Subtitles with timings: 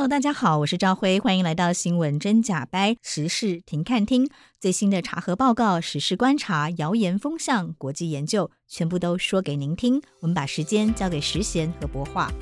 [0.00, 10.00] Hello，大家好，我是赵辉，欢迎来到新闻真假掰时事停看听，最新的查核报告、时事观察、谣言风向、国际研究，全部都说给您听。
[10.20, 12.32] 我们把时间交给时贤和博化。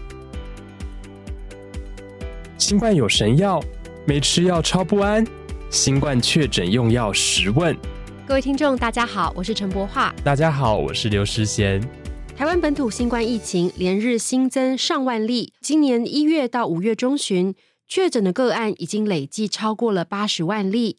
[2.58, 3.60] 新冠有神药，
[4.06, 5.26] 没吃药超不安。
[5.68, 7.76] 新冠确诊用药十问。
[8.24, 10.14] 各位听众，大家好，我是陈博化。
[10.22, 11.82] 大家好，我是刘时贤。
[12.38, 17.52] 台湾本土新冠疫情连日新增上万例，今年一月到五月中旬，
[17.88, 20.98] 确诊的个案已经累计超过了八十万例。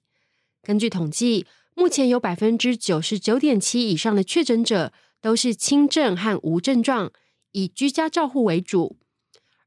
[0.62, 7.10] 根据统计，目前有百分之九十九点七以上的确诊者都是轻症和无症状，
[7.54, 8.98] 以居家照护为主。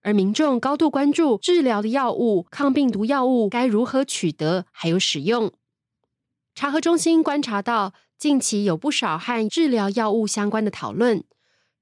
[0.02, 5.50] 而民众高度关注治疗的药物，抗病毒药物该如何取得，还有使用。
[6.54, 11.24] 查核中心观察到，近期有不少和治疗药物相关的讨论。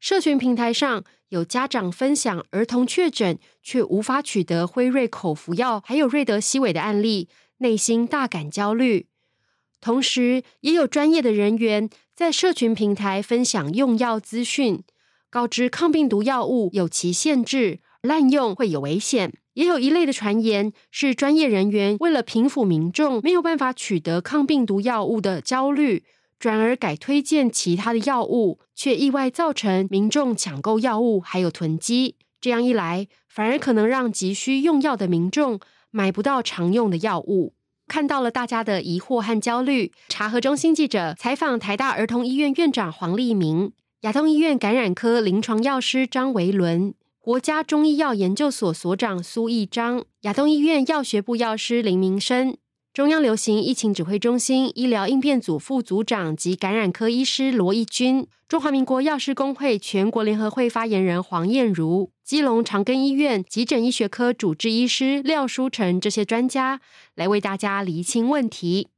[0.00, 7.28] 社群平台上有家长分享儿童确诊却无法取得辉瑞口服药，还有瑞德西韦的案例，
[7.58, 9.06] 内心大感焦虑。
[9.78, 14.82] 同时，也有专业的人员在社群平台分享用药资讯，
[15.28, 19.34] 告知抗病毒药物有其限制，滥用会有危险。
[19.54, 26.04] 也有一类的传言是专业人员为了平抚民众没有办法取得抗病毒药物的焦虑。
[26.40, 32.16] 转而改推荐其他的药物，却意外造成民众抢购药物还有囤积。
[32.40, 37.52] 这样一来，反而可能让急需用药的民众买不到常用的药物。
[37.86, 52.56] 看到了大家的疑惑和焦虑，查核中心记者采访台大儿童医院院长黄立明、亚东医院感染科临床药师张维伦、国家中医药研究所所长苏义章、亚东医院药学部药师林明生。
[53.00, 66.82] 中央流行疫情指挥中心医疗应变组副组长及感染科医师罗义军，中华民国药师公会全国联合会发言人黄燕如，基隆长庚医院急诊医学科主治医师廖书成，这些专家
[67.14, 68.88] 来为大家厘清问题。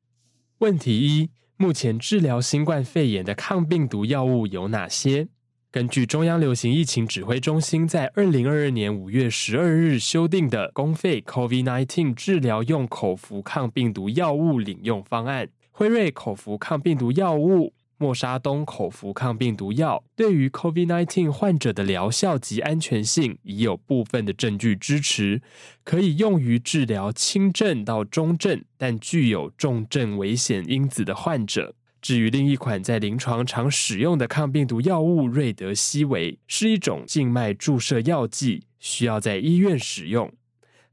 [0.58, 5.28] 问题一：目前治疗新冠肺炎的抗病毒药物有哪些？
[5.72, 25.40] 根据中央流行疫情指挥中心在二零二二年五月十二日修订的公费 COVID-19 治疗用口服抗病毒药物领用方案，辉瑞口服抗病毒药物、莫沙东口服抗病毒药对于 COVID-19 患者的疗效及安全性已有部分的证据支持，
[25.84, 31.74] 可以用于治疗轻症到中症但具有重症危险因子的患者。
[32.02, 40.32] 至于另一款在临床常使用的抗病毒药物瑞德西韦，是一种静脉注射药剂，需要在医院使用。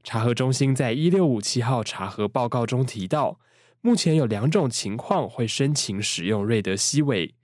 [0.04, 3.40] 查核中心在一六五七号查核报告中提到，
[3.80, 7.34] 目前有两种情况会申请使用瑞德西韦。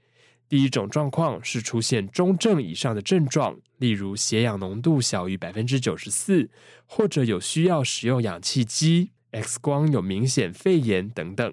[0.48, 6.48] 第一种状况是出现中症以上的症状，例如血氧浓度小于百分之九十四，
[6.86, 11.52] 或者有需要使用氧气机、X 光有明显肺炎等等。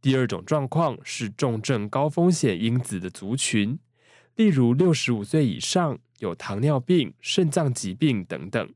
[0.00, 3.78] 第二种状况是重症高风险因子的族群，
[4.36, 8.72] 例如六十五岁以上、有糖尿病、肾脏疾病等等。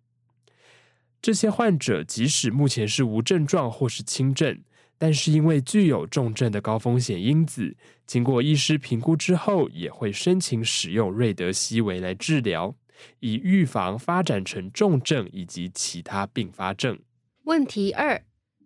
[1.21, 4.61] 这些患者即使目前是无症状或是轻症，
[4.99, 7.77] 但是因为具有重症的高风险因子，
[8.07, 12.75] 经过医师评估之后，也会申请使用瑞德西韦来治疗，
[13.21, 16.99] 以预防发展成重症以及其他并发症。
[17.45, 18.25] 问题二。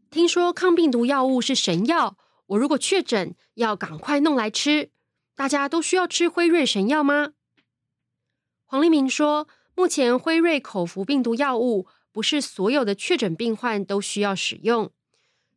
[0.09, 4.91] 听说抗病毒药物是神药，我如果确诊，要赶快弄来吃。
[5.35, 7.33] 大家都需要吃辉瑞神药吗？
[8.65, 14.91] 黄立明说，目前辉瑞口服病毒药物不是所有的确诊病患都需要使用，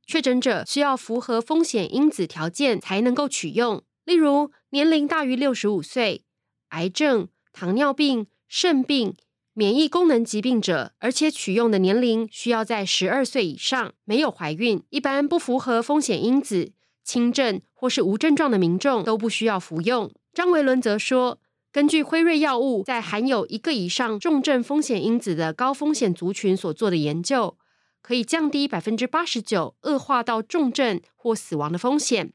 [0.05, 6.25] 确诊者需要符合风险因子条件才能够取用，例如年龄大于六十五岁、
[6.69, 9.15] 癌症、糖尿病、肾病、
[9.53, 16.73] 免疫功能疾病者，而且取用的年龄需要在十二岁以上，没有怀孕，一般不符合风险因子、
[17.09, 20.11] 轻症或是无症状的民众都不需要服用。
[20.31, 21.39] 张维伦则说，
[21.71, 27.57] 根据辉瑞药物在含有一个以上重症风险因子的高风险族群所做的研究，
[28.03, 32.31] 可以降低百分之八十九恶化到重症或死亡的风险。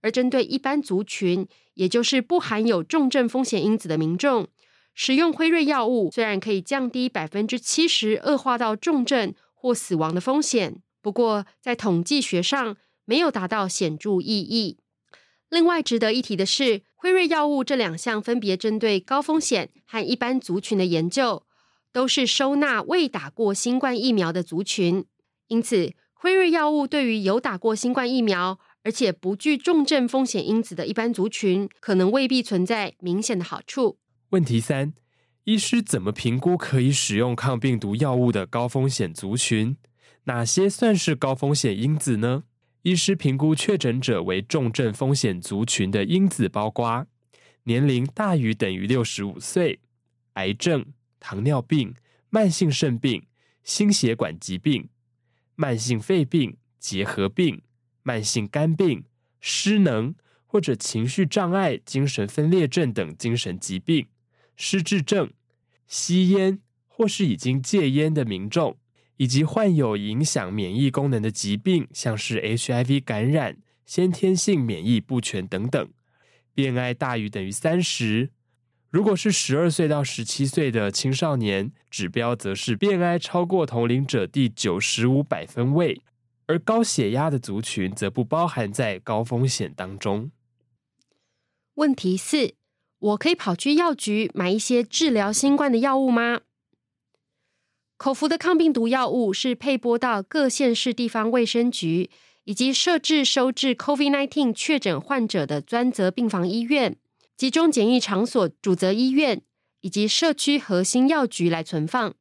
[0.00, 4.46] 而针对一般族群，也就是不含有重症风险因子的民众，
[4.94, 14.78] 使用辉瑞药物虽然可以降低百分之七十恶化到重症或死亡的风险，不过在统计学上没有达到显著意义。
[15.48, 21.44] 另外值得一提的是，辉瑞药物这两项分别针对高风险和一般族群的研究，
[21.92, 25.04] 都是收纳未打过新冠疫苗的族群。
[25.48, 33.98] 因此，辉瑞药物对于有打过新冠疫苗而且不具重症风险因子的一般族群，可能未必存在明显的好处。
[34.30, 34.94] 问题三：
[35.44, 39.76] 医师怎么评估可以使用抗病毒药物的高风险族群？
[40.24, 42.44] 哪些算是高风险因子呢？
[42.82, 47.06] 医师评估确诊者为重症风险族群的因子包括
[47.62, 49.78] 年龄大于等于六十五岁、
[50.32, 50.84] 癌症、
[51.20, 51.94] 糖尿病、
[52.28, 53.24] 慢性肾病、
[53.62, 54.88] 心血管疾病、
[55.54, 57.62] 慢性肺病、结核病、
[58.02, 59.04] 慢性肝病、
[59.40, 60.12] 失能
[60.44, 64.08] 或者情绪障碍、精神分裂症等精神疾病、
[64.56, 65.32] 失智症、
[65.86, 66.58] 吸烟
[66.88, 68.76] 或是已经戒烟的民众。
[69.22, 75.88] 以及患有影响免疫功能的疾病，像是 HIV 感染、先天性免疫不全等等
[76.56, 78.30] ，BMI 大于等于三十。
[78.90, 86.02] 如果是十二岁到十七岁的青少年，指标则是 BMI 超过同龄者第九十五百分位，
[86.46, 90.32] 而高血压的族群则不包含在高风险当中。
[91.74, 92.54] 问题四：
[92.98, 96.40] 我可以跑去药局买一些治疗新冠的药物吗？
[98.02, 102.10] 口服的抗病毒药物是配拨到各县市地方卫生局
[102.42, 106.96] 以及设置收治 COVID-19 确诊患者的专责病房医院、
[107.36, 109.42] 集中检疫场所主责医院
[109.82, 112.12] 以及社区核心药局来存放。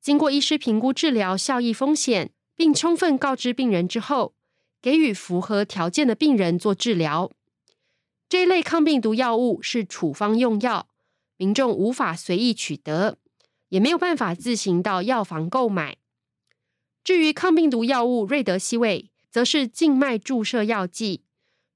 [0.00, 4.36] 经过医师评估治疗效益风险，并充分告知病人之后，
[4.80, 7.32] 给予符合条件的病人做治疗。
[8.28, 10.86] 这一类抗病毒药物是处方用药，
[11.36, 13.18] 民众无法随意取得。
[13.74, 15.96] 也没有办法自行到药房购买。
[17.02, 21.24] 至于抗病毒药物瑞德西韦，则是静脉注射药剂，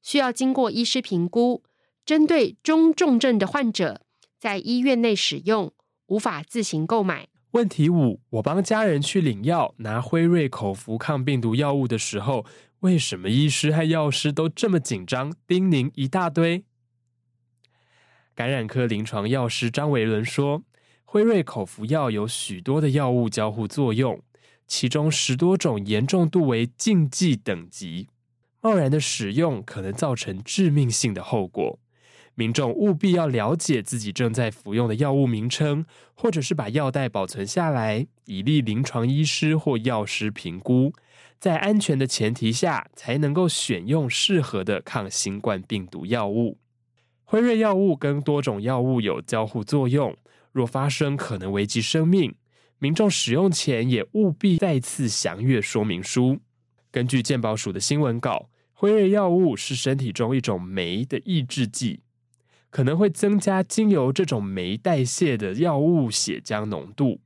[0.01, 1.65] 需要经过医师评估，
[2.07, 4.03] 针对中重症的患者，
[4.39, 5.73] 在医院内使用，
[6.07, 7.27] 无法自行购买。
[7.51, 12.47] 问题五：我帮家人去领药，拿辉瑞口服抗病毒药物的时候，
[12.79, 16.63] 为什么医师和药师都这么紧张，叮咛一大堆？
[18.37, 20.63] 感染科临床药师张维伦说。
[21.11, 24.21] 辉瑞口服药有许多的药物交互作用，
[24.67, 28.09] 其中十多种严重度为禁忌等级，
[28.61, 31.79] 贸然的使用可能造成致命性的后果。
[32.35, 40.93] 民众务必要了解自己正在服用的药物名称，或者是把药袋保存下来，以利临床医师或药师评估，
[41.41, 46.59] 在安全的前提下，才能够选用适合的抗新冠病毒药物。
[47.25, 50.15] 辉瑞药物跟多种药物有交互作用。
[50.59, 52.35] 若发生可能危及生命，
[52.81, 56.41] 民众使用前也务必再次详阅说明书。
[56.91, 62.01] 根据健保署的新闻稿，辉瑞药物是身体中一种酶的抑制剂，
[62.71, 67.21] 可能会增加经由这种酶代谢的药物血浆浓度。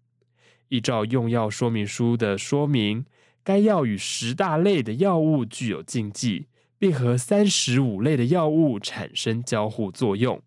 [0.68, 3.06] 依照用药说明书的说明，
[3.42, 6.48] 该药与十大类的药物具有禁忌，
[6.78, 10.42] 并和三十五类的药物产生交互作用。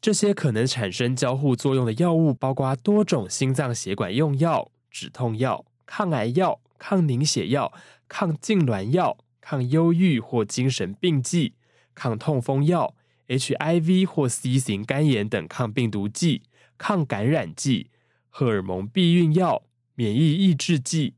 [0.00, 7.72] 这些可能产生交互作用的药物包括多种心脏血管用药、止痛药、抗癌药、抗凝血药、
[8.08, 11.54] 抗痉挛药、抗忧郁或精神病剂、
[11.94, 12.94] 抗痛风药、
[13.28, 16.42] HIV 或 C 型肝炎等抗病毒剂、
[16.78, 17.90] 抗感染剂、
[18.28, 19.62] 荷尔蒙避孕药、
[19.94, 21.14] 免疫抑制剂、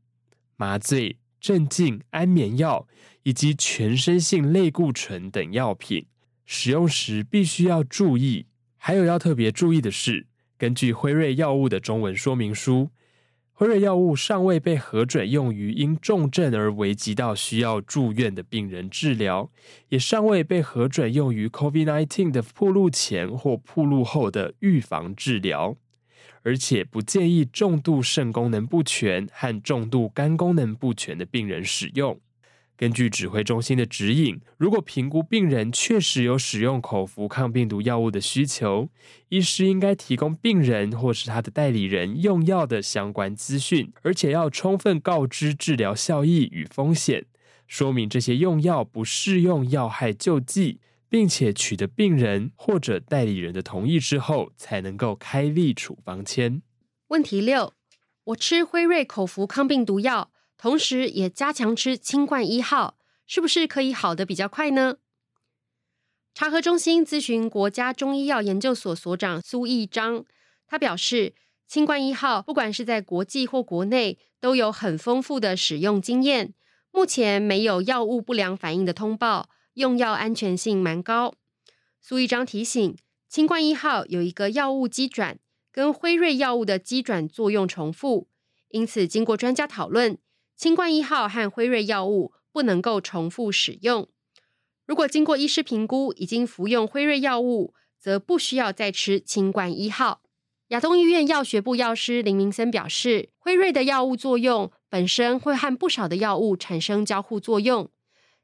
[0.55, 2.87] 麻醉、镇静、安眠药
[3.23, 6.07] 以及全身性类固醇等药品。
[6.51, 8.47] 使用时必须要注意。
[8.89, 10.25] 还有要特别注意的是，
[10.57, 12.89] 根据辉瑞药物的中文说明书，
[13.53, 19.51] 辉瑞药物尚未被核准用于因重症而危及到需要住院的病人治疗，
[19.89, 25.77] 也尚未被核准用于 COVID-19 的铺路前或铺路后的预防治疗，
[26.41, 32.19] 而且不建议重度肾功能不全和重度肝功能不全的病人使用。
[32.79, 38.87] 根据指挥中心的指引，如果评估病人确实有使用口服抗病毒药物的需求，
[39.27, 47.25] 医师应该提供病人或是他的代理人用药的相关资讯，而且要充分告知治疗效益与风险，
[47.67, 56.61] 说明这些用药不适用药害救济，并且取得病人或者代理人的同意之后，才能够开立处方签。
[57.09, 57.73] 问题六：
[58.23, 60.31] 我吃辉瑞口服抗病毒药。
[60.59, 64.97] 同时也加强吃清冠一号，是不是可以好得比较快呢？
[66.33, 70.25] 查核中心咨询国家中医药研究所所长苏义章，
[70.67, 71.33] 他表示，
[71.65, 76.53] 清冠一号不管是在国际或国内都有很丰富的使用经验，
[76.91, 81.35] 目前没有药物不良反应的通报，用药安全性蛮高。
[82.01, 82.97] 苏义章提醒，
[83.29, 85.39] 清冠一号有一个药物机转，
[85.71, 88.27] 跟辉瑞药物的机转作用重复，
[88.69, 90.17] 因此经过专家讨论。
[90.59, 94.09] 清冠一号和辉瑞药物不能够重复使用。
[94.85, 100.21] 如果经过医师评估，已经服用辉瑞药物，则不需要再吃清冠一号。
[100.67, 107.89] 亚东医院药学部药师林明森表示，辉瑞的药物作用本身会和不少的药物产生交互作用。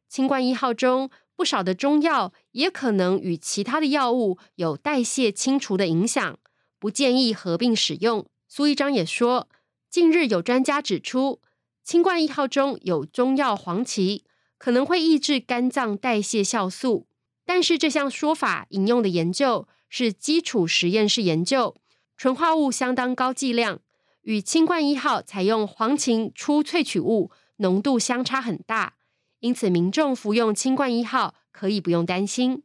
[0.08, 6.40] 清冠一号中不少的中药也可能与其他的药物有代谢清除的影响，
[6.80, 8.26] 不建议合并使用。
[8.48, 9.50] 苏一章也说，
[9.90, 11.42] 近日有专家指出。
[11.86, 14.24] 清冠一号中有中药黄芪，
[14.58, 17.06] 可能会抑制肝脏代谢酵素。
[17.46, 21.76] 但是这项说法引用的研究是基础实验室研究，
[22.18, 23.82] 纯化物相当高剂量，
[24.24, 28.96] 与清冠一号采用黄芪初萃取物浓度相差很大，
[29.42, 32.64] 因此民众服用清冠一号可以不用担心。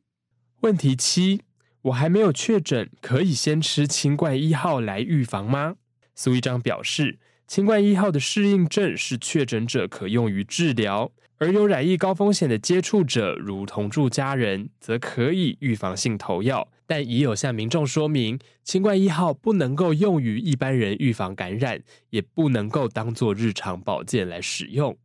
[0.60, 1.42] 问题七：
[1.82, 5.74] 我还没有确诊，可以先吃清冠一号来预防吗？
[6.14, 7.18] 苏一章表示。
[7.50, 16.69] 新冠一号的适应症是确诊者可用于治疗，而有染疫高风险的接触者，如同住家人，则可以预防性投药。
[16.87, 24.97] 但已有向民众说明，新冠一号不能够用于一般人预防感染，也不能够当做日常保健来使用。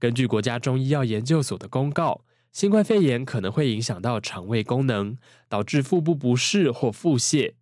[0.00, 5.16] 根据国家中医药研究所的公告，新冠肺炎可能会影响到肠胃功能，
[5.48, 7.52] 导致腹部不适或腹泻。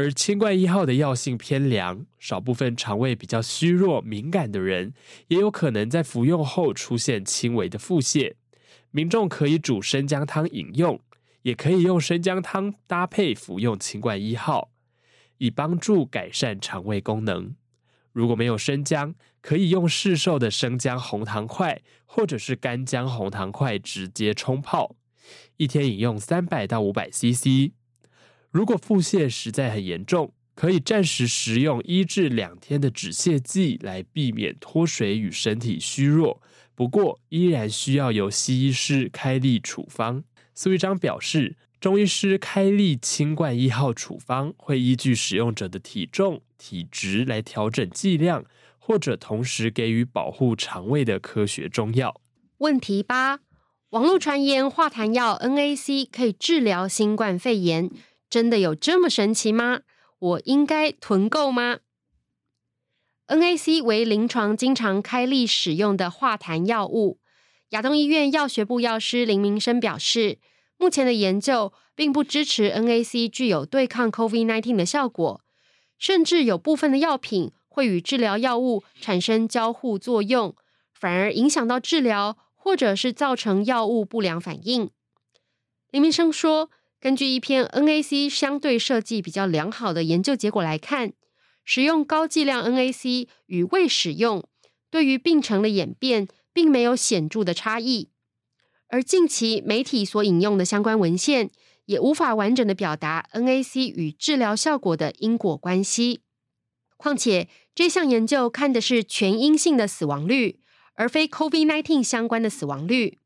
[0.00, 4.94] 而清冠一号的药性偏凉，少部分肠胃比较虚弱、敏感的人，
[5.28, 8.32] 也有可能在服用后出现轻微的腹泻。
[8.92, 10.98] 民众可以煮生姜汤饮用，
[11.42, 14.70] 也可以用生姜汤搭配服用清冠一号，
[15.36, 17.54] 以帮助改善肠胃功能。
[18.12, 24.96] 如果没有生姜，可以用市售的生姜红糖块，或者是干姜红糖块直接冲泡，
[25.58, 27.72] 一天饮用三百到五百 CC。
[28.50, 36.42] 如果腹泻实在很严重，可以暂时食用一至两天的止泻剂来避免脱水与身体虚弱。
[36.74, 40.24] 不过，依然需要由西医师开立处方。
[40.54, 48.44] 苏一章表示，中医师开立清冠一号处方会依据使用者的体重、体质来调整剂量，
[48.78, 52.20] 或者同时给予保护肠胃的科学中药。
[52.58, 53.38] 问题八：
[53.90, 57.88] 网络传言化痰药 NAC 可以治疗新冠肺炎。
[58.30, 59.80] 真的有这么神奇吗？
[60.20, 61.80] 我应该囤购吗
[63.26, 67.18] ？NAC 为临床经常开立使用的化痰药物。
[67.70, 70.38] 亚东医院药学部药师林明生表示，
[70.76, 75.40] 目前的研究并不支持 NAC 具有对抗 COVID-19 的效果，
[75.98, 80.54] 甚至有部分的药品会与治疗药物产生交互作用，
[80.92, 84.90] 反而影响到治疗，或者是造成药物不良反应。
[85.90, 86.70] 林明生说。
[87.00, 91.14] 根据一篇 NAC 相对设计比较良好的研究结果来看，
[91.64, 94.46] 使用高剂量 NAC 与未使用，
[94.90, 98.10] 对于病程的演变并没有显著的差异。
[98.88, 101.50] 而近期媒体所引用的相关文献，
[101.86, 106.20] 也无法完整的表达 NAC 与治疗效果的因果关系。
[106.98, 110.60] 况且这项研究看的是全阴性的死亡率，
[110.96, 113.20] 而非 COVID-19 相关的死亡率。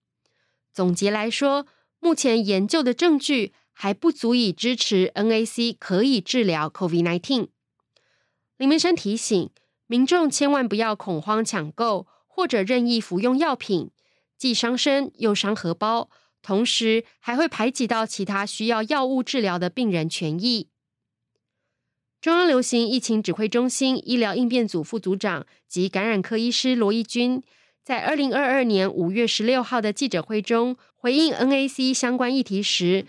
[0.72, 1.66] 总结来说，
[1.98, 3.52] 目前研究的证据。
[3.74, 7.48] 还不足以支持 NAC 可以治疗 COVID-19。
[8.56, 9.50] 林明生提醒
[9.86, 13.90] 民众千万不要恐慌抢购或者任意服用药品，
[14.38, 16.08] 既伤身又伤荷包，
[16.40, 20.68] 同时还会排挤到其他需要药物治疗的病人权益。
[22.20, 27.42] 中央流行疫情指挥中心医疗应变组副组长及感染科医师罗一钧，
[27.82, 33.04] 在二零二二年五月十六号的记者会中回应 NAC 相关议题时，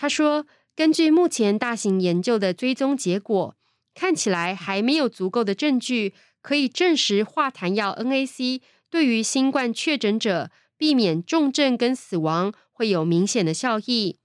[0.00, 3.54] 他说：“根据目前大型研究的追踪结果，
[3.94, 14.16] 看起来还没有足够的证据可以证实化痰药 NAC 对于新冠确诊者避免重症跟死亡会有明显的效益。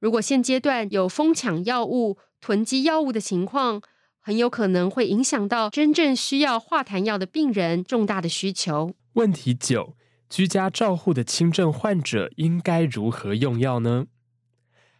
[0.00, 3.80] 如果现阶段有疯抢药物、囤积药物的情况，
[4.18, 9.94] 很有可能会影响到真正需要化痰药的病人重大的需求。”问题九：
[10.28, 14.06] 居家照护的轻症患者应该如何用药呢？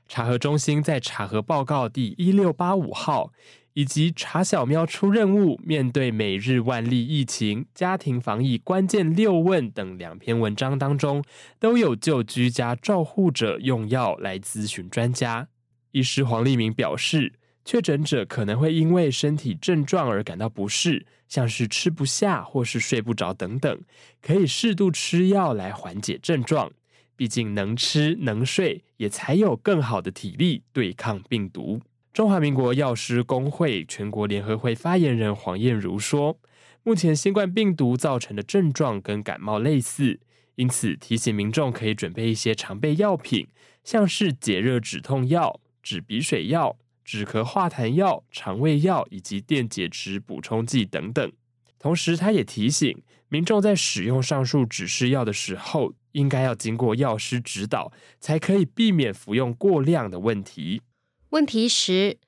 [0.06, 3.32] 查核中心在查核报告第一六八五号
[3.72, 11.24] 以及查小喵出任务，面对每日万例疫情、家庭防疫关键六问等两篇文章当中，
[11.58, 15.48] 都有就居家照护者用药来咨询专家。
[15.90, 17.32] 医师黄立明表示，
[17.64, 23.80] 确诊者可能会因为身体症状而感到不适，像是吃不下或是睡不着等等，
[24.20, 26.70] 可以适度吃药来缓解症状。
[27.16, 31.80] 毕竟能吃能睡，也才有更好的体力对抗病毒。
[32.12, 36.38] 中华民国药师公会全国联合会发言人黄燕如说
[36.84, 40.20] ：“目前新冠病毒造成的症状跟感冒类似，
[40.54, 43.48] 因此提醒民众可以准备一些常备药品，
[43.82, 51.32] 像是解热止痛药、止鼻水药、止咳化痰药、肠胃药以及电解质补充剂等等。”
[51.80, 60.82] 同时，他也提醒民众在使用上述指示药的时候，应该要经过药师指导，才可以避免服用过量的问题。
[61.30, 62.18] 问题十：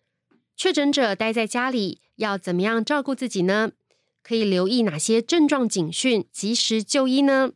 [0.56, 3.72] 确诊者待在家里要怎么样照顾自己呢？
[4.22, 7.52] 可以留意哪些症状警讯，及时就医呢？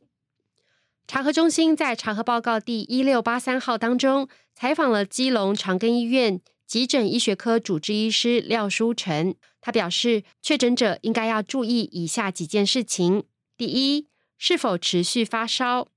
[1.08, 13.24] 查核中心在查核报告第一六八三号当中，采访了基隆长庚医院急诊医学科主治医师廖书成，他表示，确诊者应该要注意以下几件事情：
[13.56, 14.06] 第一，
[14.38, 15.88] 是否持续发烧。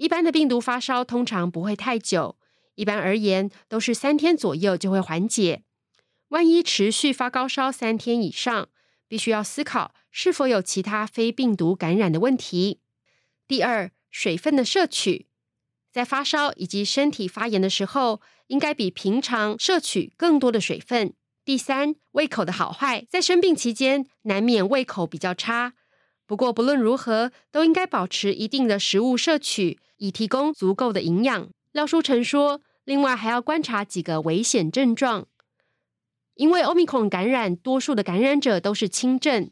[0.00, 2.38] 一般的病毒发烧通常不会太久，
[2.74, 5.62] 一般而言都是三天左右就会缓解。
[6.28, 8.70] 万一持续发高烧三天以上，
[9.06, 12.80] 必须要思考是否有其他非病毒感染的问题。
[13.46, 15.26] 第二，水分的摄取，
[15.92, 21.12] 在发烧以及身体发炎的时候，应该比平常摄取更多的水分。
[21.44, 25.74] 第三，胃口的好坏，在生病期间难免胃口比较差。
[26.24, 31.48] 不过，不论如何，都应该保持一定的食物摄取，以提供足够的营养。
[31.72, 35.26] 廖书成说，另外还要观察几个危险症状，
[36.34, 39.50] 因为欧米孔感染，多数的感染者都是轻症，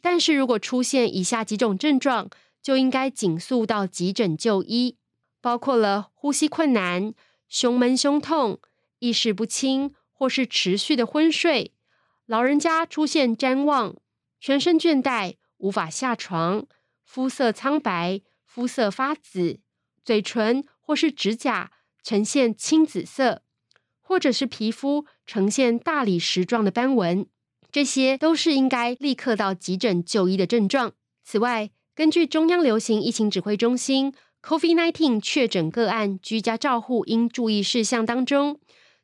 [0.00, 2.28] 但是如果出现以下几种症状，
[2.60, 4.96] 就应该尽速到急诊就医，
[5.40, 7.14] 包括了呼吸困难、
[7.48, 8.58] 胸闷、胸痛、
[8.98, 11.72] 意识不清或是持续的昏睡，
[12.26, 13.94] 老人家出现譫妄、
[14.40, 15.36] 全身倦怠。
[15.62, 16.64] 无法下床，
[17.04, 19.60] 肤色苍白，肤色发紫，
[20.04, 21.70] 嘴唇或是指甲
[22.02, 23.42] 呈现青紫色，
[24.00, 27.26] 或者是皮肤呈现大理石状的斑纹，
[27.70, 30.92] 这些都是应该立刻到急诊就医的症状。
[31.22, 38.58] 此外，根据中央流行疫情指挥中心 COVID-19 确诊个案居家照护应注意事项当中，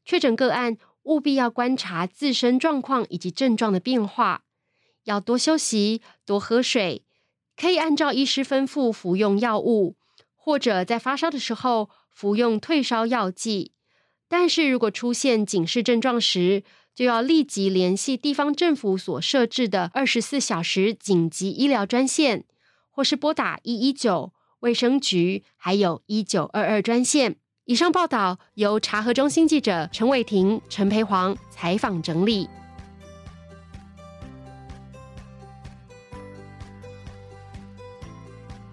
[0.04, 4.44] 确诊个案务必要观察自身状况以及症状的变化。
[5.04, 7.04] 要多休息，多喝水，
[7.54, 9.96] 可以按照医师吩咐服用药物，
[10.46, 13.72] 或者在发烧的时候服用退烧药剂。
[14.28, 16.62] 但是如果出现警示症状时，
[16.94, 22.44] 就要立即联系地方政府所设置的二十四小时紧急医疗专线，
[22.92, 27.34] 或是拨打一一九卫生局，还有一九二二专线。
[27.64, 32.48] 以上报道由查核中心记者陈伟霆、陈培煌采访整理。